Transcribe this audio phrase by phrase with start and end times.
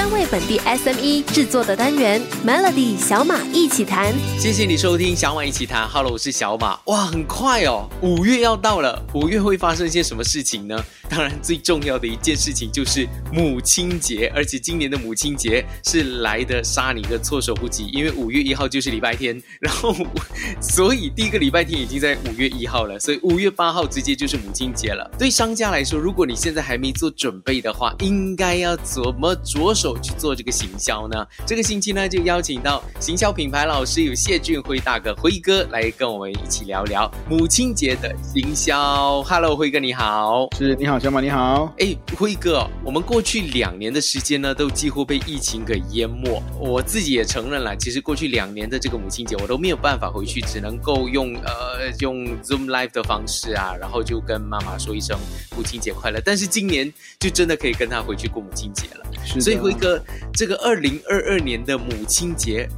[0.00, 4.14] 专为本地 SME 制作的单元 Melody 小马一起谈。
[4.38, 6.80] 谢谢你收听小马一起谈，Hello，我是小马。
[6.86, 10.82] 哇，很快哦，五月要到了，五月会发生些什么事情呢？
[11.10, 19.94] 当然，最重要的一件事情就是母亲节，而且今年的母亲节是来的杀你个措手不及，因为五月一号就是礼拜天，然后
[20.62, 25.10] 所以第一个礼拜天已经在五月一号了，所以五月八号直接就是母亲节了。
[25.18, 31.26] 对商家来说，如果你现在还没做准备的话，应该要怎么着手去做这个行销呢？
[31.46, 39.22] 这个星期呢，就邀请到行销品牌老师有谢俊辉大哥辉哥来跟我们一起聊聊母亲节的行销。
[39.22, 40.98] Hello，辉哥你好，是你好。
[40.98, 46.42] 小马你好，哎，辉哥，我们过去两年的时间呢，都几乎被疫情给淹没。
[46.58, 55.18] 我自己也承认了，其实过去两年的这个母亲节，我都没有办法回去，只能够用呃用 Zoom Live 的方式啊，然后就跟妈妈说一声
[55.56, 56.20] 母亲节快乐。
[56.22, 59.06] 但是今年就真的可以跟她回去过母亲节了。
[59.24, 60.02] 所以辉哥，
[60.32, 62.68] 这个二零二二年的母亲节，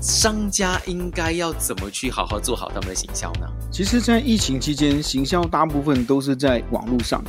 [0.00, 3.46] 商家应该要怎么去好好做好他们的行销呢？
[3.70, 7.24] 其实，在疫情期间，行销大部分都是在网络上。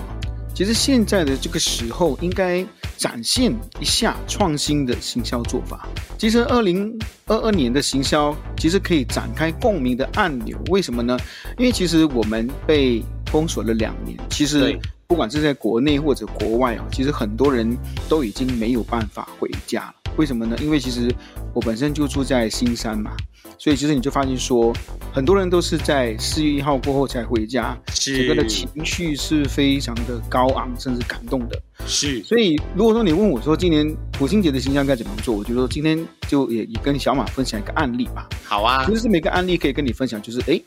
[0.53, 5.87] 其实现在的这个时候，应该展现一下创新的行销做法。
[6.17, 10.57] 其实二零二二年的行销，其实可以展开共鸣的按钮。
[10.67, 11.17] 为什么呢？
[11.57, 17.77] 因为其实我们被封锁了两年，其实不管是在国内或者国外啊，其实很多人
[18.09, 19.93] 都已经没有办法回家了。
[20.17, 20.57] 为什么呢？
[20.61, 21.13] 因为其实
[21.53, 23.11] 我本身就住在新山嘛。
[23.57, 24.73] 所以其实你就发现说，
[25.13, 31.61] 很多人都是在四月一号过后才回家，整个的情绪是非常的高昂，甚至感动的。
[31.85, 32.21] 是。
[32.23, 35.97] 所以如果说你问我说今年母亲节的形象该怎么做，我觉得今天
[36.27, 38.27] 就也也跟小马分享一个案例吧。
[38.43, 38.85] 好啊。
[38.85, 40.59] 其实每个案例可以跟你分享，就是哎，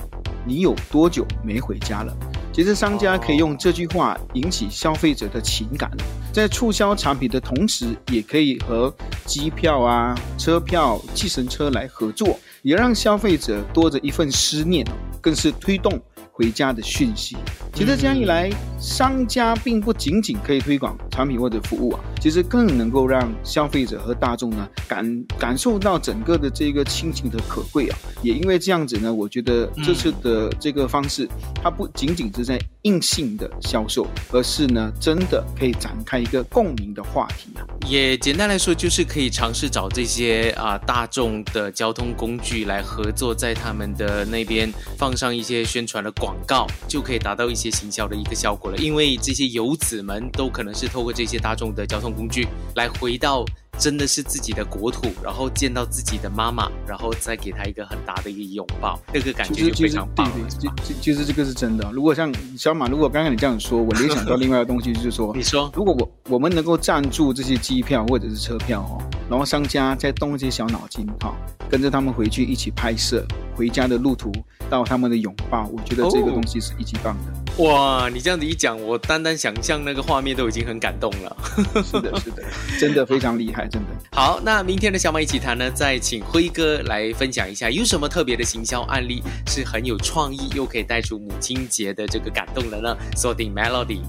[0.47, 2.17] 你有多久没回家了？
[2.59, 5.89] 其实商家可以用这句话引起消费者的情感，
[6.33, 8.93] 在促销产品的同时，也可以和
[9.25, 12.37] 机票啊、车票、计程车来合作。
[12.63, 14.85] 也让消费者多着一份思念
[15.21, 17.37] 更是推动回家的讯息。
[17.73, 27.97] 其实这样一来，商家并不仅仅可以推广产品或者服务啊，其实更能够让消费者和大众呢感感受到整个的这个亲情的可贵啊。
[28.23, 37.65] 也因为这样子呢，我觉得这次的这个方式，它不仅仅是在硬性的销售，而是呢真的可以展开一个共鸣的话题啊。
[37.89, 47.71] 也简单来说，就是可以尝试找这些啊大众的交通工具来合作，在他们的那边放上一些宣传的广告，就可以达到一些。
[47.79, 53.45] 行销的一个效果了，因为这些游子们都可能是透过这些大众的交通工具来回到
[53.79, 60.29] 真的是自己的国土，然后见到自己的妈妈，然后再给他一个很大的一个拥抱，那个感觉就非常棒。
[60.33, 61.89] 对对，其实这个是真的。
[61.93, 68.99] 如果像小马，如果刚刚你这样说，我联想到另外的东西，就是说， 你说，如果我我们能够赞助这些机票或者是车票哦，
[69.31, 71.33] 然后商家再动一些小脑筋哈，
[71.71, 73.25] 跟着他们回去一起拍摄
[73.55, 74.33] 回家的路途
[74.69, 77.33] 到他们的拥抱，我觉得这个东西是一级棒的。
[77.59, 81.37] 哇，你这样子一讲，我单单想象那个画面都已经很感动了。
[81.83, 82.43] 是的，是的，
[82.79, 83.89] 真的非常厉害，真的。
[84.17, 92.97] 好，那明天的小马一起谈呢，再请辉哥来分享一下，有什么特别的行销案例是很有创意，又可以带出母亲节的这个感动的呢？
[93.17, 94.03] 锁定 Melody。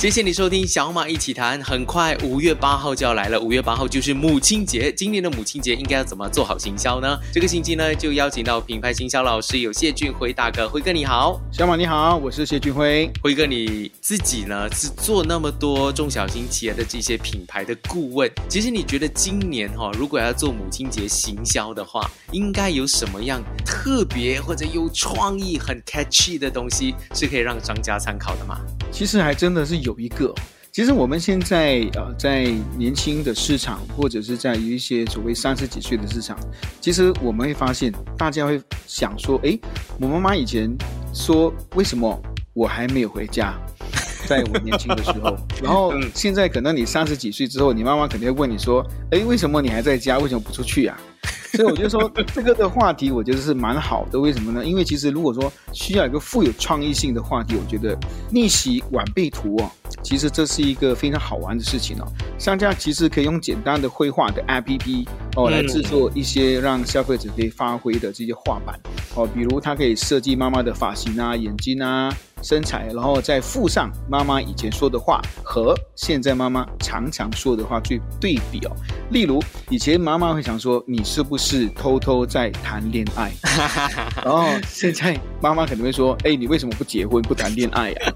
[0.00, 1.62] 谢谢你收听小马一起谈。
[1.62, 4.90] 很快五月八号就要来了，五月八号就是母亲节。
[4.90, 7.18] 今年的母亲节应该要怎么做好行销呢？
[7.30, 13.12] 这个星期呢，就邀请到品牌行销老师有谢俊辉大哥，辉哥你好，小马你好，我是谢俊辉。
[13.22, 28.58] 辉哥你自己呢是做那么多中小型企业的这些品牌的顾问，其实你觉得今年哈，如果要做母亲节行销的话，应该有什么样特别或者有创意、很 catchy 的东西是可以让商家参考的吗？
[28.90, 29.89] 其实还真的是有。
[29.90, 30.32] 有一个，
[30.70, 32.44] 其实我们现在呃，在
[32.78, 36.38] 年轻的市场，或者是在一些所谓三十几岁的市场，
[36.80, 39.58] 其实我们会发现，大家会想说，哎，
[39.98, 40.72] 我妈妈以前
[41.12, 42.16] 说，为什么
[42.52, 43.58] 我还没有回家？
[44.28, 50.18] 在我年轻的时候， 然后现在可能你三十几岁之后，你妈妈肯定会问你说，哎，为什么你还在家？
[50.18, 50.96] 为什么不出去啊？
[51.52, 54.20] 所以我就说这个的话题，我觉得是蛮好的。
[54.20, 54.64] 为什么呢？
[54.64, 57.98] 因为其实如果说需要一个富有创意性的话题，我觉得
[58.30, 59.68] 逆袭晚辈图哦，
[60.02, 62.06] 其实这是一个非常好玩的事情哦。
[62.38, 65.06] 商家其实可以用简单的绘画的 APP
[65.36, 68.78] 哦来制作一些让消费者可以发挥的这些画板
[69.14, 72.12] 哦，比如他可以设计妈妈的发型啊、眼睛啊。
[72.42, 78.74] 身材，然后再附上妈妈以前说的话和现在妈妈常常说的话去对比哦。
[79.10, 83.30] 例如，以前妈妈会想说你是不是偷偷在谈恋爱，
[84.24, 88.12] 然后现在妈妈可能会说，哎，你为什么不结婚不谈恋爱呀？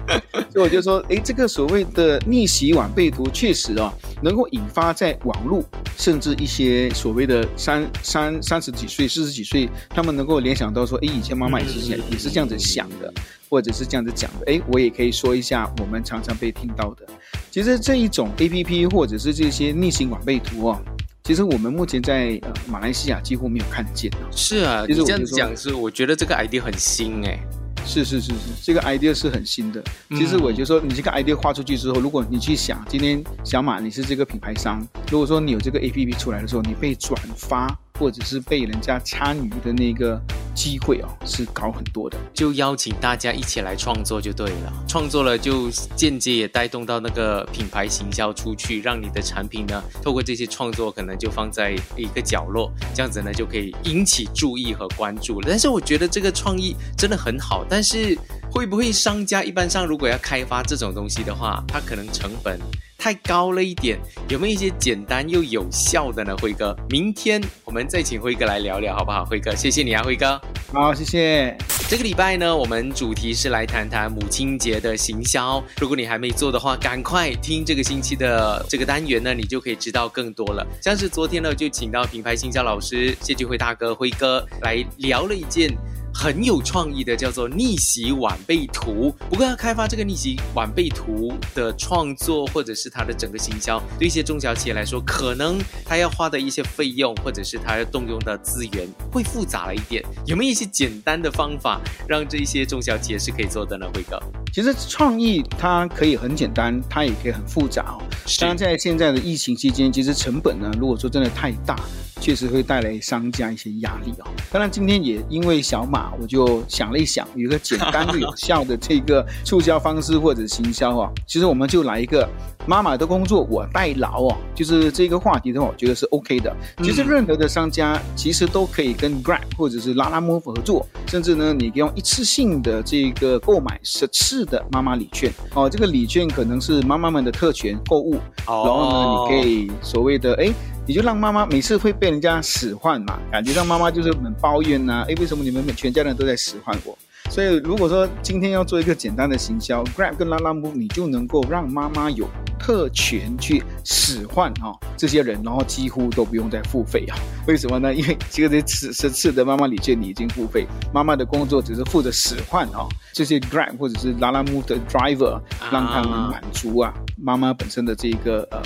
[0.54, 3.92] 所以我就说，哎，这个所谓的逆袭晚辈图，确实啊，
[4.22, 5.64] 能够引发在网络，
[5.98, 13.12] 甚至一些所谓的三三三十几岁、四十几岁，他们能够联想到说，哎，以前妈妈也是这样，也是这样子想的，
[13.50, 14.46] 或者是这样子讲的。
[14.46, 17.04] 哎，我也可以说一下，我们常常被听到的，
[17.50, 20.80] 其实这一种 A P P 或者是这些逆行晚辈图啊。
[21.24, 27.36] 其实我们目前在呃马来西亚几乎没有看见是啊，你这样讲是，我觉得这个 idea 很新哎。
[27.86, 29.82] 是是是是，这个 idea 是很新的。
[30.10, 37.68] 其实我就说，你这个 idea 画出去之后，如果你去想，今天小马你是这个品牌商，如果说你有这个 A P P 出来的时候，你被转发。
[37.98, 40.20] 或者是被人家参与的那个
[40.54, 42.18] 机会哦，是高很多的。
[42.32, 55.46] 就邀请大家一起来创作就对了，创作了就间接也带动到那个品牌行销出去，让你的产品呢，透过这些创作可能就放在一个角落，这样子呢就可以引起注意和关注了。
[55.48, 58.18] 但是我觉得这个创意真的很好，但是
[58.54, 62.56] 会不会商家一般上如果要开发这种东西的话，它可能成本？
[62.96, 63.98] 太高了一点，
[64.28, 66.34] 有没有一些简单又有效的呢？
[66.40, 69.24] 辉哥，明天我们再请辉哥来聊聊，好不好？
[69.24, 70.40] 辉哥，谢谢你啊，辉哥。
[70.72, 71.54] 好，谢谢。
[71.90, 75.62] 这个礼拜呢，我们主题是来谈谈母亲节的行销。
[75.78, 80.64] 如果你还没做的话，赶快听这个星期的这个单元呢，你就可以知道更多了。
[80.80, 85.76] 像是昨天呢，就请到品牌行销老师谢俊辉大哥辉哥来聊了一件。
[86.14, 89.12] 很有创意的，叫做逆袭晚辈图。
[89.28, 100.02] 不过要开发这个逆袭晚辈图的创作，或者是它的整个行销，对一些中小企业来说，可能它要花的一些费用，或者是它要动用的资源，会复杂了一点。
[100.24, 103.86] 有没有一些简单的方法，让这些中小企业是可以做的呢？
[103.92, 104.18] 辉哥，
[104.52, 108.02] 其实创意它可以很简单，它也可以很复杂哦。
[108.38, 111.76] 当然，在现在的疫情期间，其实成本呢，如果说真的太大。
[112.24, 114.24] 确实会带来商家一些压力哦。
[114.50, 121.12] 当然，今天也因为小马，我就想了一想，有一个简单又有效的这个促销方式或者行销啊。
[121.26, 122.26] 其实我们就来一个
[122.66, 126.56] 妈妈的工作我代劳哦，就是这个话题的话，我觉得是 OK 的。
[126.82, 138.14] 其实任何的商家其实都可以跟 Grab 或者是拉拉 Move 合作，甚至呢，你用一次性的这个购买十次的妈妈礼券哦，这个礼券可能是妈妈们的特权购物，
[138.46, 140.50] 然后呢，你可以所谓的哎。
[140.86, 146.96] 你就让妈妈每次会被人家使唤嘛，感觉让妈妈就是很抱怨呐，哎，为什么你们全家人都在使唤我？
[147.30, 152.28] 所以如果说今天要做一个简单的行销，Grab 跟拉拉木，你就能够让妈妈有
[152.58, 157.16] 特权去使唤哈这些人，然后几乎都不用再付费啊？
[157.46, 157.94] 为什么呢？
[157.94, 165.40] 因为这个这十次的妈妈礼券你已经付费，妈妈的工作只是负责使唤哈这些 Grab 或者是拉拉木的 driver，
[165.72, 168.60] 让他们满足啊妈妈本身的这个呃。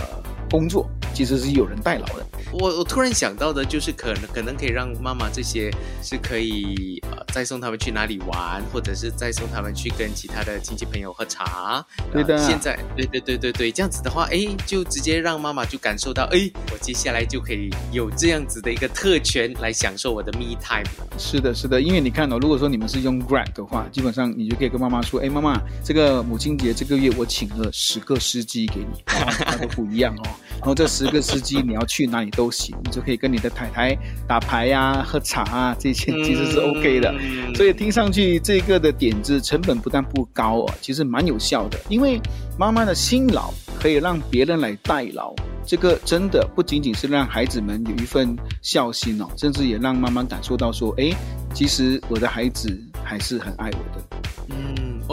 [0.51, 0.89] 工作
[1.19, 2.25] 其实是有人代劳的。
[2.53, 5.69] 我我突然想到的就是，可能可能可以让妈妈这些
[6.01, 11.85] 是可以呃再送他们去哪里玩，或者是再送他们去跟其他的亲戚朋友喝茶。
[12.13, 12.39] 对的。
[12.39, 20.87] 现在对对对对对，这样子的话，哎，就直接让妈妈就感受到，哎，我接下来就可以有这样子的一个特权来享受我的 me time。
[21.19, 30.23] 是的，是的，因为你看哦，如果说你们是用 Grab 的话，基本上你就可以跟妈妈说，哎，妈妈，这个母亲节这个月我请了十个司机给你，他都不一样哦。
[30.59, 33.97] 然后这十个司机你要去哪里都行，你就可以跟你的太太
[34.27, 37.15] 打牌呀、喝茶啊，这些其实是 OK 的。
[37.55, 41.79] 所以听上去这个的点子成本不但不高哦，其实蛮有效的。
[41.89, 42.21] 因为
[42.59, 45.35] 妈妈的辛劳可以让别人来代劳，
[45.65, 51.11] 这个真的不仅仅是让孩子们有一份孝心哦，甚至也让妈妈感受到说，哎，
[51.55, 54.18] 其实我的孩子还是很爱我的。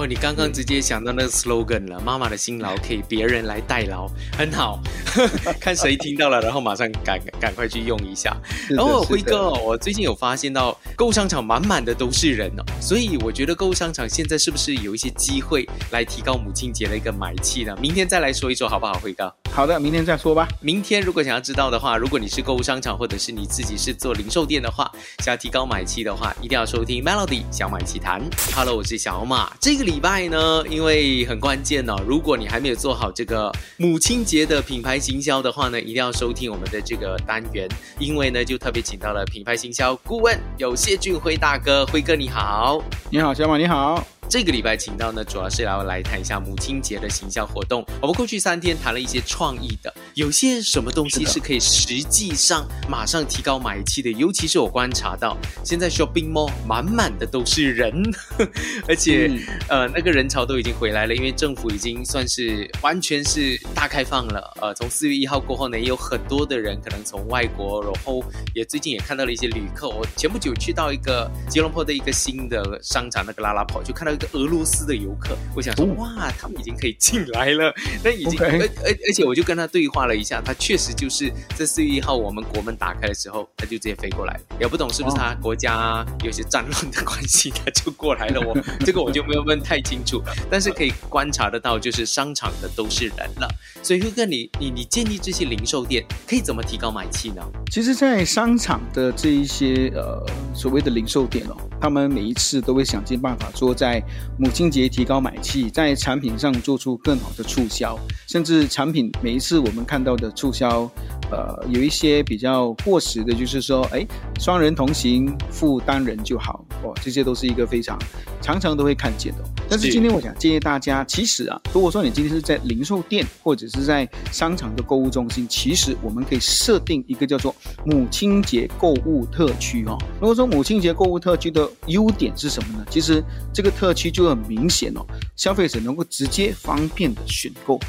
[0.05, 4.07] 你刚刚直接想到那个 slogan 了，妈妈的辛劳可以别人来代劳，
[4.37, 4.79] 很好，
[5.59, 8.35] 看谁听到了，然后马上赶赶快去用一下。
[8.69, 17.75] 然后辉哥，我最近有发现到购物商场满满的都是人哦，所以我觉得购物商场现在是不是有一些机会来提高母亲节的一个买气呢？
[17.81, 19.33] 明天再来说一说好不好，辉哥？
[19.51, 20.47] 好的，明天再说吧。
[20.59, 28.21] 明天如果想要知道的话，如果你是购物商场或者是你自己是做零售店的话，想要提高买气的话，一定要收听 Melody 小马一起谈。
[28.53, 29.85] Hello，我是小马，这个。
[29.85, 31.95] 礼礼拜呢，因为很关键哦。
[32.05, 37.65] 如果你还没有做好这个母亲节的品牌行销的话呢，一定要收听我们的这个单元，
[37.97, 44.05] 因为呢，就特别请到了品牌行销顾问有谢俊辉大哥，辉哥你好，你好，小马你好。
[44.27, 47.85] 这个礼拜请到呢，主要是要来谈一下母亲节的形象活动。
[48.01, 54.11] 我们过去三天谈了一些创意的，有些什么东西是可以实际上马上提高买气的？
[54.11, 58.03] 尤其是我观察到，现在 shopping mall 满满的都是人，
[58.89, 59.31] 而且
[59.69, 64.51] 呃那个人潮都已经回来了，因为政府已经算是完全是大开放了。
[64.59, 69.87] 呃，从四月一号过后呢，也有很多的人可能从外国，然后也最近也看到了一些旅客。
[69.87, 74.14] 我前不久去到一个吉隆坡的一个新的商场，那个拉拉跑，就看到。
[74.15, 88.41] 一个俄罗斯的游客，我想说哦哇，他们已经可以进来了， 那已经而而而且我就跟他对话了一下，他确实就是在四月一号我们国门打开的时候，他就直接飞过来，也不懂是不是他国家有些战乱的关系，他就过来了。
[88.41, 93.47] 我 这个我就没有问太清楚，但是可以观察得到，就是商场的都是人了。
[93.83, 97.41] 所以辉哥，你你你建议这些零售店可以怎么提高买气呢？
[97.71, 104.01] 其实，在商场的这一些呃所谓的零售店哦，他们每一次都会想尽办法说，在
[104.37, 107.97] 母亲节提高买气，在产品上做出更好的促销，
[108.27, 110.89] 甚至产品每一次我们看到的促销，
[111.31, 114.05] 呃，有一些比较过时的，就是说，哎，
[114.39, 117.97] 双人同行付单人就好哦，这些都是一个非常
[118.41, 119.43] 常常都会看见的。
[119.69, 127.53] 但是是今天我想建议大家，其实啊，如果说你今天是在零售店或者是在商场的购物中心，其实我们可以设定一个叫做
[127.85, 129.97] 母亲节购物特区哦。
[130.19, 132.85] 如果说母亲节购物特区的优点是什么呢？
[132.89, 135.05] 其实这个特区就很明显哦，
[135.35, 137.79] 消费者能够直接方便的选购。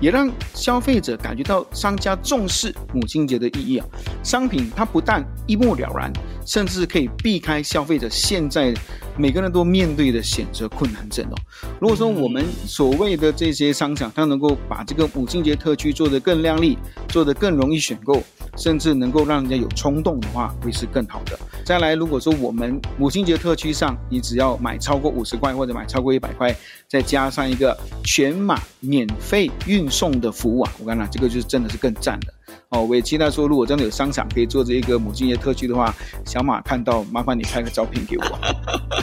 [0.00, 3.86] 也让消费者感觉到商家重视母亲节的意义啊！
[4.24, 6.10] 商品它不但一目了然，
[6.46, 8.72] 甚至可以避开消费者现在
[9.20, 11.36] 每个人都面对的选择困难症哦。
[11.78, 18.22] 如果说我们所谓的这些商场，它能够把这个母亲节特区做得更亮丽，做得更容易选购，
[18.56, 21.38] 甚至能够让人家有冲动的话，会是更好的。
[21.66, 26.56] 再来，如果说我们母亲节特区上，你只要买超过五十块或者买超过一百块，
[26.88, 32.32] 再加上一个全码免费运送的服务啊，我跟你讲，这个就是真的是更赞的
[32.70, 32.82] 哦。
[32.82, 38.38] 我也期待说，如果真的有商场可以做这一个母亲节特区的话，小马看到麻烦你拍个照片给我。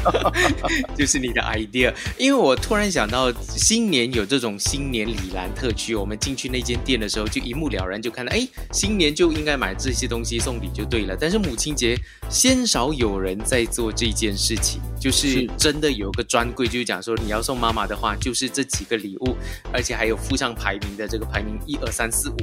[0.95, 11.15] 就是你的 idea，因为我突然想到，新年有这种新年礼篮特区，我们进去那间店的时候，就一目了然，就看到，哎，新年就应该买这些东西送礼就对了。
[11.19, 11.97] 但是母亲节
[12.29, 19.35] 鲜少有人在做这件事情，就是是真的有个专柜，就是讲说你要送妈妈的话，就是这几个礼物，
[19.73, 22.37] 而且还有附上排名的这个排名一二三四五，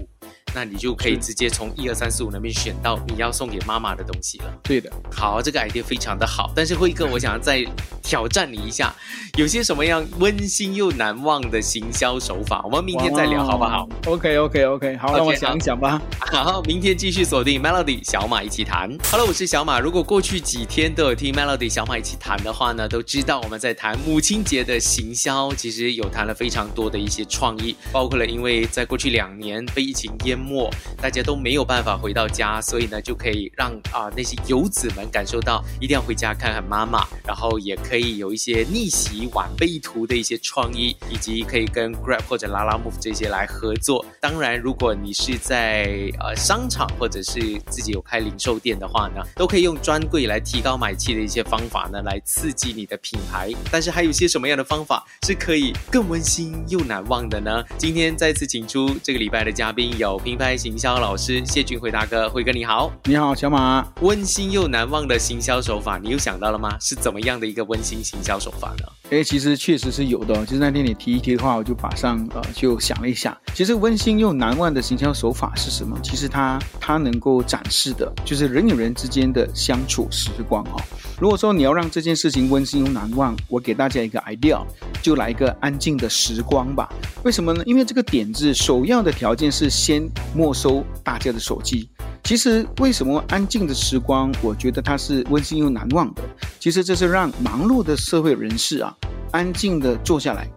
[0.55, 4.45] 那你就可以直接从一二三四五那边选到你要送给妈妈的东西了。
[4.63, 7.65] 对的，好，这个 idea 非常的好，但是辉哥，我想要再
[8.03, 8.95] 挑战你一下，
[9.37, 12.63] 有些什么样温馨又难忘的行销手法？
[12.65, 16.01] 我们明天再聊好不好？？OK OK OK，好让我想一想吧。
[16.21, 18.97] 好，明天继续锁定 Melody 小马一起谈。
[19.11, 19.81] Hello，我是小马。
[19.81, 30.71] 如果过去几天都有听 Melody 小马一起谈的话呢，都知道我们在谈母亲节的行销，其实有谈了非常多的一些创意，包括了因为在过去两年被疫情淹末，
[31.01, 44.05] 大家都没有办法回到家，所以呢就可以让啊、那些游子们感受到一定要回家看看妈妈，然后也可以有一些逆袭晚辈图的一些创意，以及可以跟 Grab 或者拉拉 Move 这些来合作。
[44.21, 53.53] 当然，如果你是在呃商场或者是自己有开零售店的话呢，都可以用专柜来提高买气的一些方法呢，来刺激你的品牌。
[53.71, 57.65] 但是还有些什么样的方法是可以更温馨又难忘的呢？
[57.79, 62.93] 今天再次请出这个礼拜的嘉宾有品牌行销老师谢俊辉大哥，辉哥你好。
[63.05, 63.87] 你好，小马。
[64.01, 66.77] 温馨又难忘的行销手法，你又想到了吗？
[66.81, 68.85] 是怎么样的一个温馨行销手法呢？
[69.11, 70.45] 哎，其实确实是有的、哦。
[70.45, 75.97] 就是那天你提一提的话，我就马上呃就想了一下，其实温馨又难忘的行销手法是什么？
[76.03, 80.83] 其实它它能够展示的就是人与人之间的相处时光哦。
[81.21, 84.61] 如果说你要让这件事情温馨又难忘，我给大家一个 idea，
[85.01, 86.93] 就来一个安静的时光吧。
[87.23, 87.63] 为什么呢？
[87.67, 91.89] 因为这个点子首要的条件是先没收大家的手机。
[92.23, 96.23] 其实为什么安静的时光，我觉得它是温馨又难忘的。
[96.59, 98.97] 其实这是让忙碌的社会人士啊，
[99.33, 100.49] 安静的坐下来，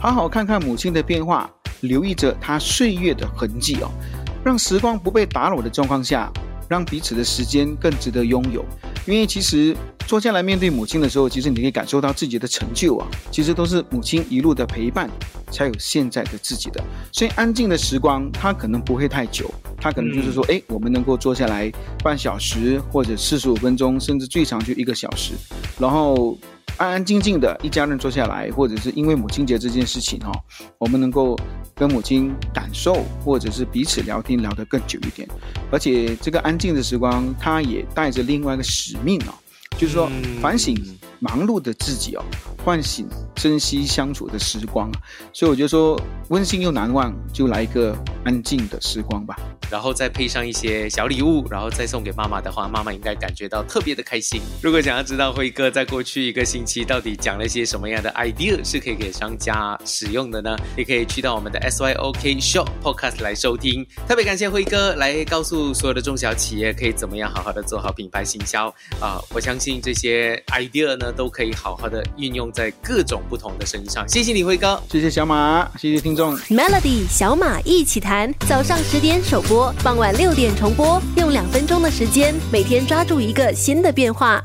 [0.00, 1.48] 好好看看母亲的变化，
[1.82, 3.90] 留意着她岁月的痕迹哦，
[4.44, 6.28] 让时光不被打扰的状况下，
[6.68, 8.64] 让彼此的时间更值得拥有。
[9.06, 15.10] 因为其实坐下来面对母亲的时候，其实你可以感受到自己的成就啊，其实都是母亲一路的陪伴，
[15.50, 16.82] 才有现在的自己的。
[17.10, 21.70] 所以安静的时光，它可能不会太久，它可能就是说，哎、我们能够坐下来
[22.02, 25.32] 半小时或者四十五分钟，甚至最长就一个小时，
[25.78, 26.38] 然后
[26.78, 30.32] 安安静静的一家人坐下来，或者是因为母亲节这件事情哦，
[30.78, 31.38] 我们能够
[31.74, 35.28] 跟母亲感受，或者是彼此聊天聊得更久一点。
[35.70, 39.34] 而且这个安静的时光，它也带着另外一个使命哦，
[39.78, 40.74] 就是说嗯反省
[41.22, 42.24] 忙碌的自己哦，
[42.64, 44.90] 唤醒珍惜相处的时光。
[45.32, 45.96] 所以我就说，
[46.30, 49.36] 温馨又难忘，就来一个安静的时光吧。
[49.70, 54.42] 然后再配上一些小礼物，然后再送给妈妈的话，妈妈应该感觉到特别的开心。
[54.60, 60.56] 如果想要知道辉哥在过去一个星期到底讲了些什么样的 idea 是可以给商家使用的呢？
[60.76, 63.86] 也可以去到我们的 SYOK Shop Podcast 来收听。
[64.08, 68.68] 特别感谢辉哥来告诉所有的中小企业可以怎么样好好的做好品牌行销
[69.00, 74.08] 啊、我相信这些 idea 呢呢，都可以好好的运用在各种不同的生意上。
[74.08, 74.82] 谢谢李，辉哥。
[74.90, 76.36] 谢谢小马，谢谢听众。
[76.48, 84.42] Melody 小马一起谈，早上十点首播，傍晚六点重播，用两分钟的时间，每天抓住一个新的变化。